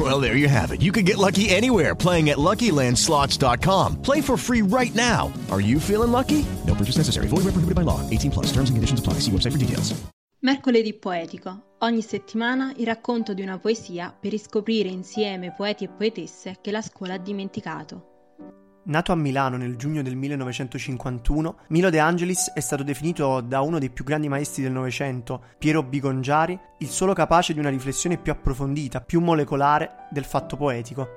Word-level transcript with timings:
Well, 0.10 0.18
there 0.20 0.36
you 0.36 0.48
have 0.48 0.72
it. 0.72 0.80
You 0.80 0.92
can 0.92 1.04
get 1.04 1.18
lucky 1.18 1.50
anywhere 1.50 1.94
playing 1.94 2.30
at 2.30 2.38
LuckyLandSlots.com. 2.38 4.00
Play 4.02 4.22
for 4.22 4.38
free 4.38 4.62
right 4.62 4.94
now. 4.94 5.30
Are 5.50 5.60
you 5.60 5.78
feeling 5.78 6.10
lucky? 6.10 6.46
No 6.66 6.74
purchase 6.74 6.96
necessary. 6.96 7.26
Void 7.26 7.44
where 7.44 7.52
prohibited 7.52 7.74
by 7.74 7.82
law. 7.82 8.00
18 8.08 8.30
plus. 8.30 8.46
Terms 8.46 8.70
and 8.70 8.76
conditions 8.76 9.00
apply. 9.00 9.20
See 9.20 9.30
website 9.30 9.52
for 9.52 9.58
details. 9.58 9.94
Mercoledì 10.42 10.94
poetico. 10.94 11.74
Ogni 11.80 12.00
settimana 12.00 12.72
il 12.76 12.86
racconto 12.86 13.34
di 13.34 13.42
una 13.42 13.58
poesia 13.58 14.16
per 14.18 14.30
riscoprire 14.30 14.88
insieme 14.88 15.52
poeti 15.54 15.84
e 15.84 15.88
poetesse 15.88 16.56
che 16.62 16.70
la 16.70 16.80
scuola 16.80 17.14
ha 17.14 17.18
dimenticato. 17.18 18.09
Nato 18.82 19.12
a 19.12 19.14
Milano 19.14 19.58
nel 19.58 19.76
giugno 19.76 20.00
del 20.00 20.16
1951, 20.16 21.56
Milo 21.68 21.90
De 21.90 21.98
Angelis 21.98 22.50
è 22.54 22.60
stato 22.60 22.82
definito 22.82 23.42
da 23.42 23.60
uno 23.60 23.78
dei 23.78 23.90
più 23.90 24.04
grandi 24.04 24.26
maestri 24.26 24.62
del 24.62 24.72
Novecento, 24.72 25.42
Piero 25.58 25.82
Bigongiari, 25.82 26.58
il 26.78 26.88
solo 26.88 27.12
capace 27.12 27.52
di 27.52 27.58
una 27.58 27.68
riflessione 27.68 28.16
più 28.16 28.32
approfondita, 28.32 29.02
più 29.02 29.20
molecolare 29.20 30.06
del 30.10 30.24
fatto 30.24 30.56
poetico. 30.56 31.08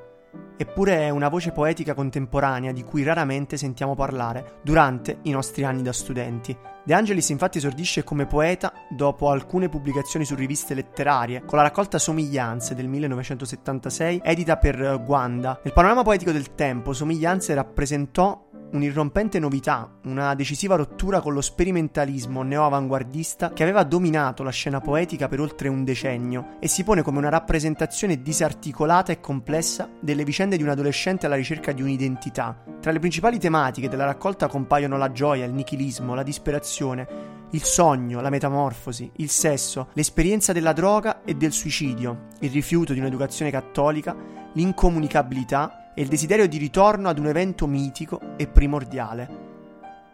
Eppure 0.57 0.97
è 0.97 1.09
una 1.09 1.29
voce 1.29 1.53
poetica 1.53 1.93
contemporanea 1.93 2.73
di 2.73 2.83
cui 2.83 3.03
raramente 3.03 3.55
sentiamo 3.55 3.95
parlare 3.95 4.59
durante 4.61 5.19
i 5.21 5.31
nostri 5.31 5.63
anni 5.63 5.83
da 5.83 5.93
studenti. 5.93 6.55
De 6.85 6.93
Angelis 6.93 7.29
infatti 7.29 7.59
esordisce 7.59 8.03
come 8.03 8.25
poeta 8.25 8.73
dopo 8.89 9.29
alcune 9.29 9.69
pubblicazioni 9.69 10.25
su 10.25 10.35
riviste 10.35 10.73
letterarie, 10.73 11.43
con 11.45 11.57
la 11.57 11.63
raccolta 11.63 11.97
Somiglianze 11.97 12.75
del 12.75 12.89
1976, 12.89 14.19
edita 14.21 14.57
per 14.57 15.01
Guanda. 15.05 15.61
Nel 15.63 15.71
panorama 15.71 16.03
poetico 16.03 16.33
del 16.33 16.55
tempo, 16.55 16.91
Somiglianze 16.91 17.53
rappresentò 17.53 18.49
un'irrompente 18.73 19.39
novità, 19.39 19.97
una 20.05 20.35
decisiva 20.35 20.75
rottura 20.75 21.21
con 21.21 21.33
lo 21.33 21.41
sperimentalismo 21.41 22.41
neo-avanguardista 22.41 23.53
che 23.53 23.63
aveva 23.63 23.83
dominato 23.83 24.43
la 24.43 24.51
scena 24.51 24.81
poetica 24.81 25.29
per 25.29 25.39
oltre 25.39 25.69
un 25.69 25.85
decennio 25.85 26.57
e 26.59 26.67
si 26.67 26.83
pone 26.83 27.01
come 27.01 27.19
una 27.19 27.29
rappresentazione 27.29 28.21
disarticolata 28.21 29.13
e 29.13 29.21
complessa 29.21 29.89
delle 30.01 30.25
vicende 30.25 30.57
di 30.57 30.63
un 30.63 30.69
adolescente 30.69 31.27
alla 31.27 31.35
ricerca 31.35 31.71
di 31.71 31.81
un'identità. 31.81 32.72
Tra 32.83 32.91
le 32.91 32.99
principali 32.99 33.39
tematiche 33.39 33.87
della 33.87 34.03
raccolta 34.03 34.49
compaiono 34.49 34.97
la 34.97 35.13
gioia, 35.13 35.45
il 35.45 35.53
nichilismo, 35.53 36.15
la 36.15 36.21
disperazione, 36.21 37.07
il 37.51 37.63
sogno, 37.63 38.19
la 38.19 38.29
metamorfosi, 38.29 39.09
il 39.19 39.29
sesso, 39.29 39.87
l'esperienza 39.93 40.51
della 40.51 40.73
droga 40.73 41.23
e 41.23 41.33
del 41.35 41.53
suicidio, 41.53 42.27
il 42.41 42.51
rifiuto 42.51 42.91
di 42.91 42.99
un'educazione 42.99 43.51
cattolica, 43.51 44.13
l'incomunicabilità 44.51 45.93
e 45.95 46.01
il 46.01 46.09
desiderio 46.09 46.45
di 46.45 46.57
ritorno 46.57 47.07
ad 47.07 47.19
un 47.19 47.27
evento 47.27 47.67
mitico 47.67 48.19
e 48.35 48.47
primordiale. 48.47 49.42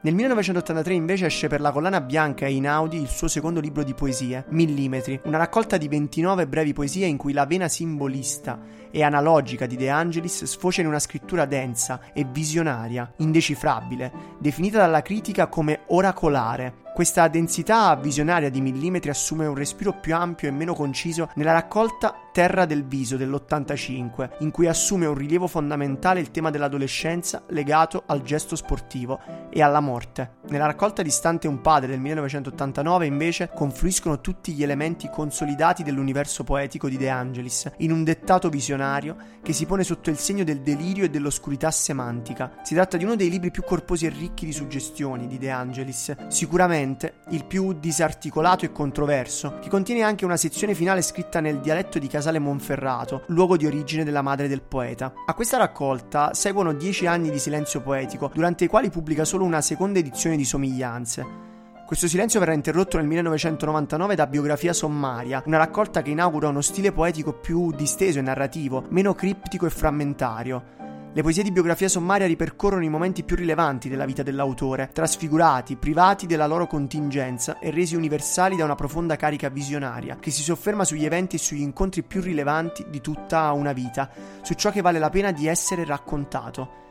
Nel 0.02 0.16
1983 0.16 0.94
invece 0.94 1.26
esce 1.26 1.50
per 1.50 1.60
la 1.60 1.72
collana 1.72 2.00
bianca 2.00 2.46
e 2.46 2.54
Inaudi 2.54 3.02
il 3.02 3.10
suo 3.10 3.28
secondo 3.28 3.60
libro 3.60 3.84
di 3.84 3.94
poesie, 3.94 4.46
Millimetri, 4.48 5.20
una 5.26 5.38
raccolta 5.38 5.76
di 5.76 5.90
29 5.90 6.48
brevi 6.48 6.72
poesie 6.72 7.06
in 7.06 7.18
cui 7.18 7.34
la 7.34 7.46
vena 7.46 7.68
simbolista 7.68 8.58
e 8.92 9.04
analogica 9.04 9.66
di 9.66 9.76
De 9.76 9.90
Angelis 9.90 10.46
sfocia 10.46 10.80
in 10.80 10.88
una 10.88 11.00
scrittura 11.00 11.44
densa 11.44 12.00
e 12.14 12.24
visionaria, 12.24 13.12
indecifrabile, 13.18 14.38
definita 14.40 14.78
dalla 14.78 15.02
critica 15.02 15.48
come 15.48 15.82
oracolare, 15.88 16.76
questa 16.94 17.28
densità 17.28 17.96
visionaria 17.96 18.50
di 18.50 18.62
millimetri 18.62 19.10
assume 19.10 19.46
un 19.46 19.56
respiro 19.56 19.94
più 19.94 20.16
ampio 20.16 20.48
e 20.48 20.52
meno 20.52 20.74
conciso 20.74 21.30
nella 21.36 21.54
raccolta 21.54 22.14
Terra 22.32 22.66
del 22.66 22.86
Viso 22.86 23.18
dell'85, 23.18 24.30
in 24.40 24.52
cui 24.52 24.68
assume 24.68 25.06
un 25.06 25.16
rilievo 25.16 25.48
fondamentale 25.48 26.20
il 26.20 26.32
tema 26.32 26.50
dell'adolescenza 26.50 27.44
legato 27.48 28.04
al 28.06 28.22
gesto 28.22 28.56
sportivo 28.56 29.20
e 29.50 29.62
alla 29.62 29.80
morte. 29.80 30.38
Nella 30.50 30.68
raccolta 30.68 31.02
Distante 31.02 31.48
un 31.48 31.62
padre 31.62 31.90
del 31.90 32.00
1989 32.00 33.06
invece 33.06 33.50
confluiscono 33.54 34.22
tutti 34.22 34.54
gli 34.54 34.64
elementi 34.64 35.10
consolidati 35.10 35.84
dell'universo 35.84 36.44
poetico 36.44 36.88
di 36.88 36.98
De 36.98 37.10
Angelis, 37.10 37.72
in 37.78 37.92
un 37.92 38.04
dettato 38.04 38.50
visionario 38.50 39.16
che 39.42 39.54
si 39.54 39.66
pone 39.66 39.84
sotto 39.84 40.10
il 40.10 40.18
segno 40.18 40.44
del 40.44 40.62
delirio 40.62 41.06
e 41.06 41.10
dell'oscurità 41.10 41.72
semantica. 41.72 42.60
Si 42.64 42.74
tratta 42.74 42.98
di 42.98 43.04
uno 43.04 43.16
dei 43.16 43.30
libri 43.30 43.52
più 43.52 43.64
corposi 43.64 44.06
e 44.06 44.10
ricchi 44.10 44.46
di 44.46 44.54
suggestioni 44.54 45.28
di 45.28 45.38
De 45.38 45.50
Angelis, 45.50 46.28
sicuramente 46.28 46.79
il 46.82 47.46
più 47.46 47.74
disarticolato 47.74 48.66
e 48.66 48.72
controverso, 48.72 49.60
che 49.60 49.70
contiene 49.70 50.02
anche 50.02 50.26
una 50.26 50.38
sezione 50.38 50.74
finale 50.74 51.02
scritta 51.02 51.40
nel 51.40 51.60
dialetto 51.60 52.00
di 52.00 52.08
Casale 52.08 52.40
Monferrato, 52.40 53.24
luogo 53.28 53.58
di 53.58 53.66
origine 53.66 54.04
della 54.04 54.22
madre 54.22 54.48
del 54.48 54.62
poeta. 54.62 55.14
A 55.26 55.34
questa 55.34 55.58
raccolta 55.58 56.34
seguono 56.34 56.74
dieci 56.74 57.06
anni 57.06 57.30
di 57.30 57.40
silenzio 57.40 57.82
poetico, 57.82 58.32
durante 58.34 58.64
i 58.64 58.68
quali 58.68 58.90
pubblica 58.90 59.26
solo 59.26 59.44
una 59.44 59.62
seconda 59.62 60.00
edizione 60.00 60.38
di 60.38 60.46
Somiglianze. 60.46 61.48
Questo 61.86 62.08
silenzio 62.08 62.40
verrà 62.40 62.54
interrotto 62.54 62.98
nel 62.98 63.08
1999 63.08 64.14
da 64.14 64.28
Biografia 64.28 64.74
Sommaria, 64.74 65.42
una 65.48 65.58
raccolta 65.58 66.04
che 66.04 66.12
inaugura 66.12 66.48
uno 66.48 66.62
stile 66.62 66.92
poetico 66.92 67.34
più 67.34 67.72
disteso 67.72 68.20
e 68.20 68.22
narrativo, 68.22 68.86
meno 68.90 69.16
criptico 69.16 69.66
e 69.66 69.72
frammentario. 69.72 70.79
Le 71.12 71.24
poesie 71.24 71.42
di 71.42 71.52
biografia 71.52 71.88
sommaria 71.88 72.28
ripercorrono 72.28 72.84
i 72.84 72.90
momenti 72.90 73.24
più 73.24 73.36
rilevanti 73.36 73.90
della 73.90 74.06
vita 74.06 74.22
dell'autore, 74.22 74.92
trasfigurati, 74.94 75.76
privati 75.76 76.28
della 76.28 76.46
loro 76.46 76.68
contingenza 76.68 77.58
e 77.58 77.72
resi 77.72 77.96
universali 77.96 78.56
da 78.56 78.64
una 78.64 78.76
profonda 78.76 79.16
carica 79.16 79.50
visionaria, 79.50 80.18
che 80.20 80.30
si 80.30 80.44
sofferma 80.44 80.86
sugli 80.86 81.06
eventi 81.06 81.38
e 81.38 81.40
sugli 81.40 81.62
incontri 81.62 82.04
più 82.04 82.22
rilevanti 82.22 82.86
di 82.92 83.02
tutta 83.02 83.52
una 83.54 83.74
vita, 83.74 84.08
su 84.44 84.54
ciò 84.54 84.70
che 84.70 84.82
vale 84.82 85.00
la 85.00 85.10
pena 85.10 85.32
di 85.32 85.48
essere 85.48 85.84
raccontato. 85.84 86.89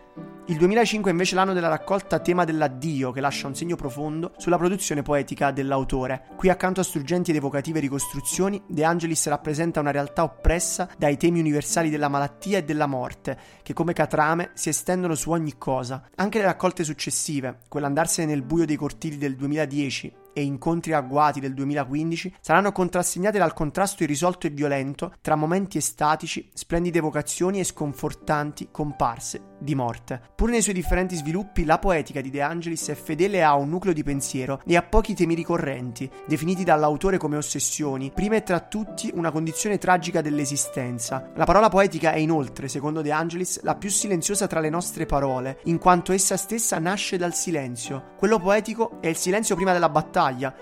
Il 0.50 0.56
2005 0.56 1.10
è 1.10 1.12
invece 1.12 1.34
l'anno 1.34 1.52
della 1.52 1.68
raccolta 1.68 2.20
Tema 2.20 2.44
dell'addio, 2.44 3.12
che 3.12 3.20
lascia 3.20 3.46
un 3.46 3.54
segno 3.54 3.76
profondo 3.76 4.32
sulla 4.38 4.56
produzione 4.56 5.02
poetica 5.02 5.50
dell'autore. 5.50 6.22
Qui 6.36 6.48
accanto 6.48 6.80
a 6.80 6.84
struggenti 6.84 7.32
ed 7.32 7.36
evocative 7.36 7.80
ricostruzioni, 7.80 8.62
De 8.66 8.82
Angelis 8.82 9.28
rappresenta 9.28 9.80
una 9.80 9.90
realtà 9.90 10.22
oppressa 10.22 10.88
dai 10.96 11.18
temi 11.18 11.40
universali 11.40 11.90
della 11.90 12.08
malattia 12.08 12.56
e 12.56 12.64
della 12.64 12.86
morte, 12.86 13.38
che 13.62 13.74
come 13.74 13.92
catrame 13.92 14.52
si 14.54 14.70
estendono 14.70 15.14
su 15.14 15.30
ogni 15.32 15.58
cosa. 15.58 16.08
Anche 16.14 16.38
le 16.38 16.44
raccolte 16.44 16.82
successive, 16.82 17.58
quell'andarsene 17.68 18.32
nel 18.32 18.40
buio 18.40 18.64
dei 18.64 18.76
cortili 18.76 19.18
del 19.18 19.36
2010 19.36 20.17
e 20.32 20.42
incontri 20.42 20.92
agguati 20.92 21.40
del 21.40 21.54
2015 21.54 22.34
saranno 22.40 22.72
contrassegnate 22.72 23.38
dal 23.38 23.54
contrasto 23.54 24.02
irrisolto 24.02 24.46
e 24.46 24.50
violento 24.50 25.12
tra 25.20 25.36
momenti 25.36 25.78
estatici, 25.78 26.48
splendide 26.52 26.98
evocazioni 26.98 27.60
e 27.60 27.64
sconfortanti 27.64 28.68
comparse 28.70 29.56
di 29.58 29.74
morte. 29.74 30.20
Pur 30.34 30.50
nei 30.50 30.62
suoi 30.62 30.74
differenti 30.74 31.16
sviluppi, 31.16 31.64
la 31.64 31.78
poetica 31.78 32.20
di 32.20 32.30
De 32.30 32.40
Angelis 32.40 32.88
è 32.88 32.94
fedele 32.94 33.42
a 33.42 33.54
un 33.54 33.68
nucleo 33.68 33.92
di 33.92 34.04
pensiero 34.04 34.60
e 34.64 34.76
a 34.76 34.82
pochi 34.82 35.14
temi 35.14 35.34
ricorrenti, 35.34 36.08
definiti 36.26 36.62
dall'autore 36.64 37.18
come 37.18 37.36
ossessioni, 37.36 38.12
prima 38.14 38.36
e 38.36 38.42
tra 38.42 38.60
tutti 38.60 39.10
una 39.14 39.30
condizione 39.30 39.78
tragica 39.78 40.20
dell'esistenza. 40.20 41.30
La 41.34 41.44
parola 41.44 41.68
poetica 41.68 42.12
è 42.12 42.18
inoltre, 42.18 42.68
secondo 42.68 43.02
De 43.02 43.10
Angelis, 43.10 43.62
la 43.62 43.74
più 43.74 43.90
silenziosa 43.90 44.46
tra 44.46 44.60
le 44.60 44.70
nostre 44.70 45.06
parole, 45.06 45.58
in 45.64 45.78
quanto 45.78 46.12
essa 46.12 46.36
stessa 46.36 46.78
nasce 46.78 47.16
dal 47.16 47.34
silenzio. 47.34 48.14
Quello 48.16 48.38
poetico 48.38 48.98
è 49.00 49.08
il 49.08 49.16
silenzio 49.16 49.56
prima 49.56 49.72
della 49.72 49.88
battaglia, 49.88 50.17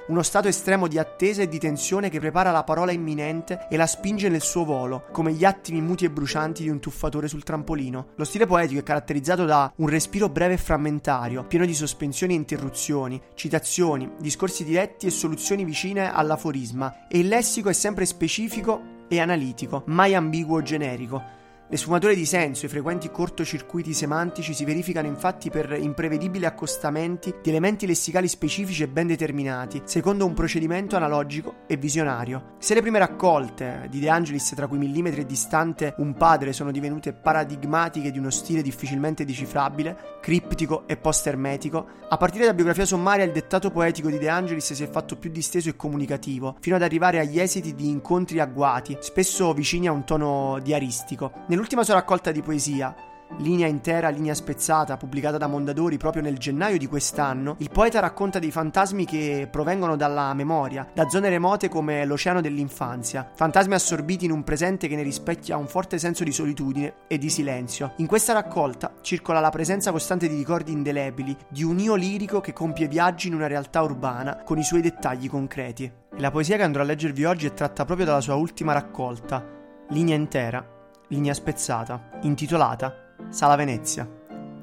uno 0.08 0.22
stato 0.22 0.48
estremo 0.48 0.86
di 0.86 0.98
attesa 0.98 1.40
e 1.40 1.48
di 1.48 1.58
tensione 1.58 2.10
che 2.10 2.20
prepara 2.20 2.50
la 2.50 2.62
parola 2.62 2.92
imminente 2.92 3.66
e 3.70 3.76
la 3.76 3.86
spinge 3.86 4.28
nel 4.28 4.42
suo 4.42 4.64
volo, 4.64 5.06
come 5.12 5.32
gli 5.32 5.44
attimi 5.44 5.80
muti 5.80 6.04
e 6.04 6.10
brucianti 6.10 6.62
di 6.62 6.68
un 6.68 6.78
tuffatore 6.78 7.26
sul 7.26 7.42
trampolino. 7.42 8.08
Lo 8.16 8.24
stile 8.24 8.46
poetico 8.46 8.80
è 8.80 8.82
caratterizzato 8.82 9.46
da 9.46 9.72
un 9.76 9.88
respiro 9.88 10.28
breve 10.28 10.54
e 10.54 10.58
frammentario, 10.58 11.44
pieno 11.44 11.64
di 11.64 11.74
sospensioni 11.74 12.34
e 12.34 12.36
interruzioni, 12.36 13.20
citazioni, 13.34 14.10
discorsi 14.18 14.64
diretti 14.64 15.06
e 15.06 15.10
soluzioni 15.10 15.64
vicine 15.64 16.12
all'aforisma, 16.12 17.06
e 17.08 17.18
il 17.18 17.28
lessico 17.28 17.70
è 17.70 17.72
sempre 17.72 18.04
specifico 18.04 19.04
e 19.08 19.20
analitico, 19.20 19.84
mai 19.86 20.14
ambiguo 20.14 20.58
o 20.58 20.62
generico. 20.62 21.22
Le 21.68 21.76
sfumature 21.76 22.14
di 22.14 22.24
senso 22.26 22.62
e 22.62 22.68
i 22.68 22.70
frequenti 22.70 23.10
cortocircuiti 23.10 23.92
semantici 23.92 24.54
si 24.54 24.64
verificano 24.64 25.08
infatti 25.08 25.50
per 25.50 25.76
imprevedibili 25.76 26.44
accostamenti 26.44 27.34
di 27.42 27.50
elementi 27.50 27.88
lessicali 27.88 28.28
specifici 28.28 28.84
e 28.84 28.88
ben 28.88 29.08
determinati, 29.08 29.82
secondo 29.84 30.24
un 30.24 30.32
procedimento 30.32 30.94
analogico 30.94 31.64
e 31.66 31.76
visionario. 31.76 32.54
Se 32.60 32.72
le 32.72 32.82
prime 32.82 33.00
raccolte 33.00 33.88
di 33.90 33.98
De 33.98 34.08
Angelis, 34.08 34.52
tra 34.54 34.68
cui 34.68 34.78
millimetri 34.78 35.22
e 35.22 35.26
distante 35.26 35.94
un 35.98 36.14
padre, 36.14 36.52
sono 36.52 36.70
divenute 36.70 37.12
paradigmatiche 37.12 38.12
di 38.12 38.18
uno 38.20 38.30
stile 38.30 38.62
difficilmente 38.62 39.24
decifrabile, 39.24 40.18
criptico 40.20 40.86
e 40.86 40.96
post-ermetico, 40.96 41.86
a 42.08 42.16
partire 42.16 42.44
da 42.44 42.54
biografia 42.54 42.84
sommaria 42.84 43.24
il 43.24 43.32
dettato 43.32 43.72
poetico 43.72 44.08
di 44.08 44.18
De 44.18 44.28
Angelis 44.28 44.72
si 44.72 44.84
è 44.84 44.88
fatto 44.88 45.16
più 45.16 45.30
disteso 45.30 45.68
e 45.68 45.74
comunicativo, 45.74 46.58
fino 46.60 46.76
ad 46.76 46.82
arrivare 46.82 47.18
agli 47.18 47.40
esiti 47.40 47.74
di 47.74 47.88
incontri 47.88 48.38
agguati, 48.38 48.96
spesso 49.00 49.52
vicini 49.52 49.88
a 49.88 49.92
un 49.92 50.04
tono 50.04 50.60
diaristico. 50.62 51.32
Nell'ultima 51.56 51.84
sua 51.84 51.94
raccolta 51.94 52.32
di 52.32 52.42
poesia, 52.42 52.94
Linea 53.38 53.66
intera, 53.66 54.10
linea 54.10 54.34
spezzata, 54.34 54.98
pubblicata 54.98 55.38
da 55.38 55.46
Mondadori 55.46 55.96
proprio 55.96 56.20
nel 56.20 56.36
gennaio 56.36 56.76
di 56.76 56.86
quest'anno, 56.86 57.54
il 57.60 57.70
poeta 57.70 57.98
racconta 57.98 58.38
dei 58.38 58.50
fantasmi 58.50 59.06
che 59.06 59.48
provengono 59.50 59.96
dalla 59.96 60.34
memoria, 60.34 60.86
da 60.92 61.08
zone 61.08 61.30
remote 61.30 61.70
come 61.70 62.04
l'oceano 62.04 62.42
dell'infanzia, 62.42 63.30
fantasmi 63.34 63.72
assorbiti 63.72 64.26
in 64.26 64.32
un 64.32 64.44
presente 64.44 64.86
che 64.86 64.96
ne 64.96 65.02
rispecchia 65.02 65.56
un 65.56 65.66
forte 65.66 65.96
senso 65.96 66.24
di 66.24 66.30
solitudine 66.32 66.92
e 67.06 67.16
di 67.16 67.30
silenzio. 67.30 67.94
In 67.96 68.06
questa 68.06 68.34
raccolta 68.34 68.92
circola 69.00 69.40
la 69.40 69.48
presenza 69.48 69.92
costante 69.92 70.28
di 70.28 70.36
ricordi 70.36 70.72
indelebili, 70.72 71.34
di 71.48 71.64
un 71.64 71.78
io 71.78 71.94
lirico 71.94 72.42
che 72.42 72.52
compie 72.52 72.86
viaggi 72.86 73.28
in 73.28 73.34
una 73.34 73.46
realtà 73.46 73.80
urbana 73.80 74.42
con 74.44 74.58
i 74.58 74.62
suoi 74.62 74.82
dettagli 74.82 75.30
concreti. 75.30 75.90
La 76.18 76.30
poesia 76.30 76.58
che 76.58 76.64
andrò 76.64 76.82
a 76.82 76.84
leggervi 76.84 77.24
oggi 77.24 77.46
è 77.46 77.54
tratta 77.54 77.86
proprio 77.86 78.04
dalla 78.04 78.20
sua 78.20 78.34
ultima 78.34 78.74
raccolta, 78.74 79.54
Linea 79.88 80.16
intera, 80.16 80.74
linea 81.08 81.34
spezzata, 81.34 82.18
intitolata 82.22 83.14
Sala 83.28 83.56
Venezia. 83.56 84.08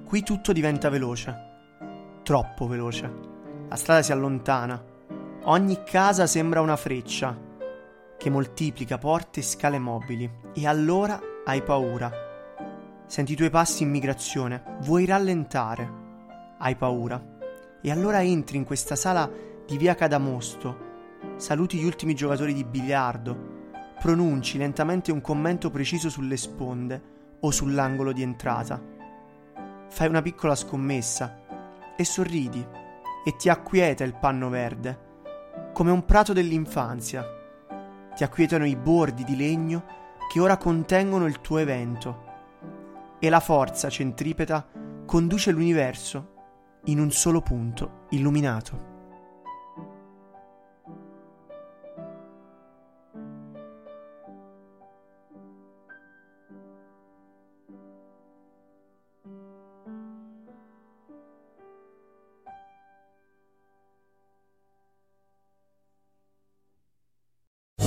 Qui 0.04 0.24
tutto 0.24 0.52
diventa 0.52 0.90
veloce. 0.90 1.52
Troppo 2.24 2.68
veloce. 2.68 3.12
La 3.70 3.76
strada 3.76 4.02
si 4.02 4.12
allontana. 4.12 4.82
Ogni 5.44 5.84
casa 5.84 6.28
sembra 6.28 6.62
una 6.62 6.76
freccia 6.76 7.38
che 8.18 8.30
moltiplica 8.30 8.98
porte 8.98 9.40
e 9.40 9.44
scale 9.44 9.80
mobili. 9.80 10.30
E 10.54 10.68
allora 10.68 11.20
hai 11.46 11.62
paura. 11.62 12.12
Senti 13.06 13.34
i 13.34 13.36
tuoi 13.36 13.50
passi 13.50 13.84
in 13.84 13.90
migrazione. 13.90 14.78
Vuoi 14.82 15.06
rallentare. 15.06 16.02
Hai 16.58 16.76
paura. 16.76 17.22
E 17.82 17.92
allora 17.92 18.22
entri 18.22 18.58
in 18.58 18.66
questa 18.66 18.96
sala 18.96 19.30
di 19.66 19.78
via 19.78 19.96
Cadamosto. 19.96 20.92
Saluti 21.38 21.78
gli 21.78 21.86
ultimi 21.86 22.14
giocatori 22.14 22.54
di 22.54 22.64
biliardo. 22.64 23.53
Pronunci 24.04 24.58
lentamente 24.58 25.14
un 25.14 25.22
commento 25.22 25.70
preciso 25.70 26.10
sulle 26.10 26.36
sponde 26.36 27.02
o 27.40 27.52
sull'angolo 27.52 28.12
di 28.12 28.22
entrata. 28.22 28.78
Fai 29.88 30.10
una 30.10 30.22
piccola 30.22 30.56
scommessa 30.56 31.40
e 31.96 32.04
sorridi 32.04 32.68
e 33.24 33.36
ti 33.38 33.48
acquieta 33.48 34.04
il 34.04 34.14
panno 34.14 34.50
verde, 34.50 35.00
come 35.72 35.92
un 35.92 36.04
prato 36.04 36.34
dell'infanzia. 36.34 37.26
Ti 38.14 38.26
acquietano 38.26 38.66
i 38.66 38.76
bordi 38.76 39.24
di 39.24 39.38
legno 39.38 39.86
che 40.30 40.42
ora 40.42 40.58
contengono 40.58 41.26
il 41.26 41.40
tuo 41.40 41.60
evento 41.60 42.24
e 43.20 43.30
la 43.30 43.40
forza 43.40 43.88
centripeta 43.88 44.68
conduce 45.06 45.52
l'universo 45.52 46.34
in 46.88 47.00
un 47.00 47.10
solo 47.10 47.40
punto 47.40 48.08
illuminato. 48.10 48.93